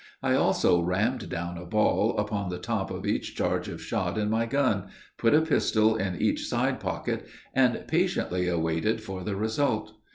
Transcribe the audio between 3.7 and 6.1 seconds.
shot in my gun, put a pistol